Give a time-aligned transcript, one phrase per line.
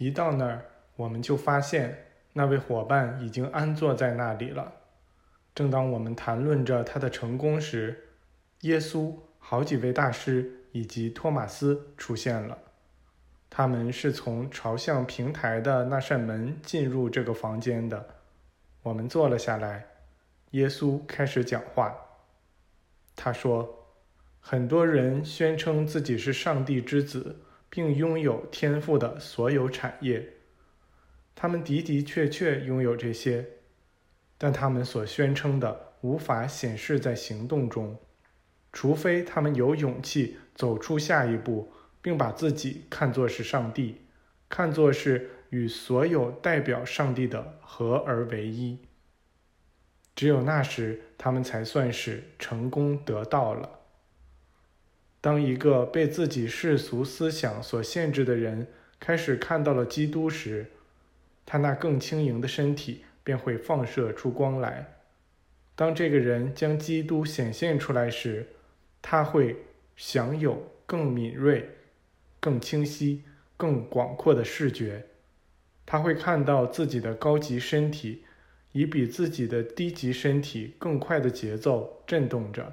[0.00, 0.64] 一到那儿，
[0.96, 4.72] 我们就发现那位伙伴已经安坐在那里了。
[5.54, 8.08] 正当我们谈论着他的成功时，
[8.62, 12.56] 耶稣、好几位大师以及托马斯出现了。
[13.50, 18.02] 他们是从朝向平台的那扇门进入这个房间的。
[18.82, 19.84] 我们坐了下来，
[20.52, 21.94] 耶稣开始讲话。
[23.14, 23.86] 他说
[24.40, 27.36] ：“很多人宣称自己是上帝之子。”
[27.70, 30.28] 并拥有天赋的所有产业，
[31.36, 33.46] 他们的的确确拥有这些，
[34.36, 37.96] 但他们所宣称的无法显示在行动中，
[38.72, 44.02] 除非他们有勇气走出下一步，并把自己看作是上帝，
[44.48, 48.78] 看作是与所有代表上帝的合而为一。
[50.16, 53.79] 只有那时，他们才算是成功得到了。
[55.20, 58.66] 当一个被自己世俗思想所限制的人
[58.98, 60.66] 开始看到了基督时，
[61.44, 64.96] 他那更轻盈的身体便会放射出光来。
[65.76, 68.46] 当这个人将基督显现出来时，
[69.02, 69.56] 他会
[69.96, 71.68] 享有更敏锐、
[72.38, 73.22] 更清晰、
[73.56, 75.06] 更广阔的视觉。
[75.84, 78.24] 他会看到自己的高级身体
[78.72, 82.72] 以比自己的低级身体更快的节奏震动着。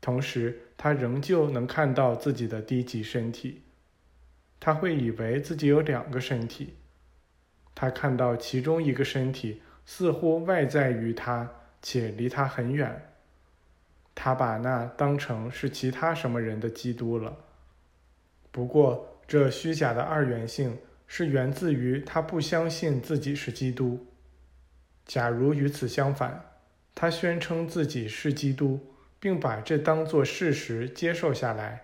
[0.00, 3.62] 同时，他仍旧能看到自己的低级身体。
[4.58, 6.74] 他会以为自己有两个身体。
[7.74, 13.10] 他看到其中一个身体似乎外在于他，且离他很远。
[14.14, 17.36] 他把那当成是其他什么人的基督了。
[18.50, 24.06] 不过，这虚假的二元性是源自于他不相信自己是基督。
[25.06, 26.44] 假如与此相反，
[26.94, 28.89] 他宣称自己是基督。
[29.20, 31.82] 并把这当作事实接受下来，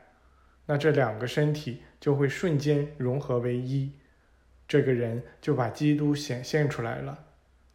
[0.64, 3.92] 那这两个身体就会瞬间融合为一，
[4.66, 7.26] 这个人就把基督显现出来了，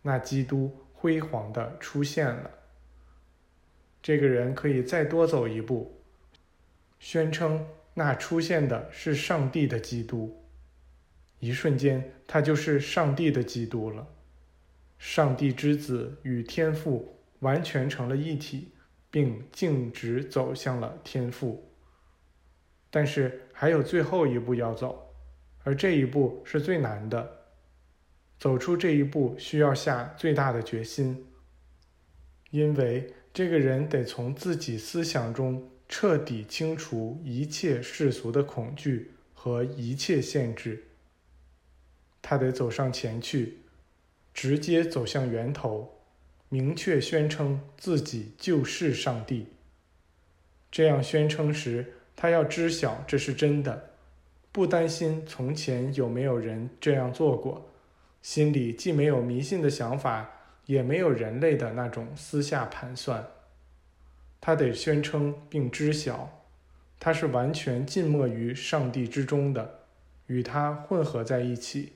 [0.01, 2.49] 那基督辉煌的出现了。
[4.01, 6.01] 这个人可以再多走一步，
[6.99, 10.43] 宣称那出现的是上帝的基督，
[11.37, 14.07] 一瞬间他就是上帝的基督了，
[14.97, 18.73] 上帝之子与天父完全成了一体。
[19.11, 21.69] 并径直走向了天赋，
[22.89, 25.13] 但是还有最后一步要走，
[25.63, 27.39] 而这一步是最难的。
[28.39, 31.27] 走出这一步需要下最大的决心，
[32.49, 40.87] 因为这个人得从自己思想中彻底清除一切世俗的恐惧和一切限制。
[42.21, 43.59] 他得走上前去，
[44.33, 46.00] 直接走向源头。
[46.53, 49.47] 明确宣称自己就是上帝。
[50.69, 53.91] 这样宣称时，他要知晓这是真的，
[54.51, 57.71] 不担心从前有没有人这样做过，
[58.21, 60.29] 心里既没有迷信的想法，
[60.65, 63.25] 也没有人类的那种私下盘算。
[64.41, 66.43] 他得宣称并知晓，
[66.99, 69.85] 他是完全浸没于上帝之中的，
[70.27, 71.93] 与他混合在一起。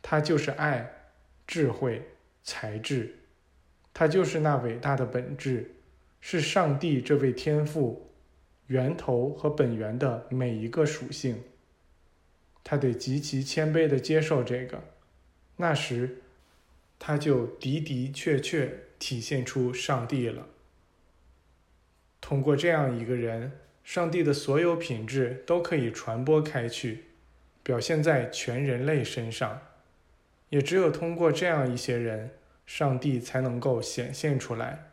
[0.00, 1.10] 他就是爱、
[1.46, 2.08] 智慧、
[2.42, 3.16] 才智。
[3.92, 5.74] 他就是那伟大的本质，
[6.20, 8.10] 是上帝这位天赋、
[8.68, 11.42] 源头和本源的每一个属性。
[12.62, 14.82] 他得极其谦卑地接受这个，
[15.56, 16.22] 那时，
[16.98, 20.46] 他就的的确确体现出上帝了。
[22.20, 23.52] 通过这样一个人，
[23.82, 27.04] 上帝的所有品质都可以传播开去，
[27.62, 29.60] 表现在全人类身上。
[30.50, 32.30] 也只有通过这样一些人。
[32.72, 34.92] 上帝才能够显现出来。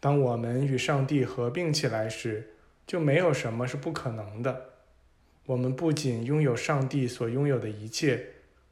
[0.00, 2.54] 当我们与上帝合并起来时，
[2.86, 4.70] 就没有什么是不可能的。
[5.44, 8.28] 我们不仅拥有上帝所拥有的一切，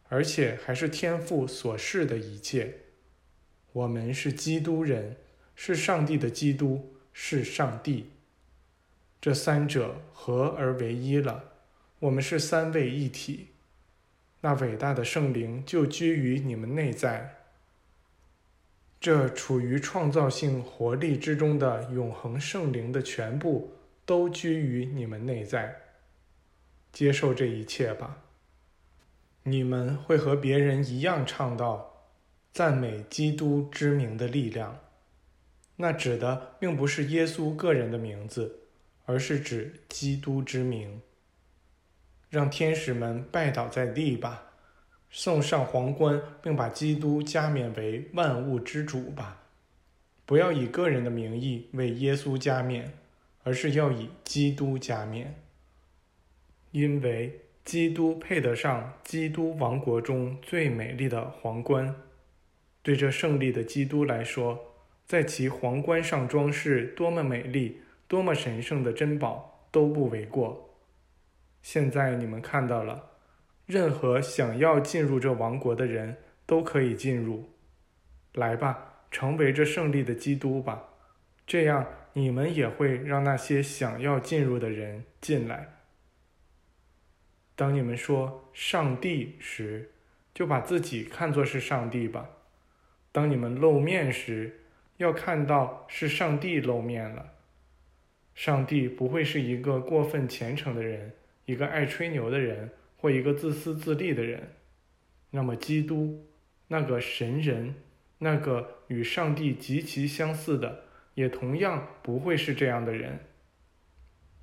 [0.08, 2.78] 而且还是天父所示的一切。
[3.74, 5.18] 我们是基督人，
[5.54, 8.12] 是上帝的基督，是上帝。
[9.20, 11.44] 这三者合而为一了，
[11.98, 13.48] 我们是三位一体。
[14.40, 17.36] 那伟大的圣灵就居于你们内在。
[19.00, 23.72] 这处于创造性活力之中的永恒圣灵的全部
[24.04, 25.74] 都居于你们内在。
[26.92, 28.22] 接受这一切吧。
[29.44, 32.10] 你们会和别人一样唱到
[32.52, 34.78] 赞美基督之名的力量。
[35.76, 38.64] 那指的并不是耶稣个人的名字，
[39.06, 41.00] 而是指基督之名。
[42.28, 44.49] 让天使们拜倒在地吧。
[45.10, 49.42] 送上皇冠，并把基督加冕为万物之主吧！
[50.24, 52.92] 不要以个人的名义为耶稣加冕，
[53.42, 55.34] 而是要以基督加冕，
[56.70, 61.94] 因为基督配得上基督王国中最美丽的皇冠。
[62.82, 64.72] 对这胜利的基督来说，
[65.06, 70.70] 在其皇冠上装饰多么美丽、多么神圣的珍宝都不为过。
[71.60, 73.09] 现在你们看到了，
[73.70, 77.48] 任何想要进入这王国的人都可以进入。
[78.32, 80.88] 来吧，成为这胜利的基督吧，
[81.46, 85.76] 这样你们也会让那些想要进入的人进来。
[87.54, 89.92] 当你们说“上帝”时，
[90.34, 92.28] 就把自己看作是上帝吧。
[93.12, 94.62] 当你们露面时，
[94.96, 97.34] 要看到是上帝露面了。
[98.34, 101.12] 上帝不会是一个过分虔诚的人，
[101.44, 102.70] 一个爱吹牛的人，
[103.00, 104.52] 或一个自私自利的人。
[105.30, 106.26] 那么，基督，
[106.68, 107.74] 那个神人，
[108.18, 113.18] 那个与上帝极其相似的，也同样不会是这样的人。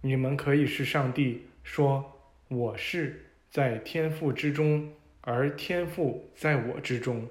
[0.01, 2.13] 你们可以是上帝说。
[2.49, 7.27] 我是在天赋之中，而天赋在我之中，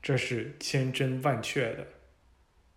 [0.00, 1.86] 这是千真万确的。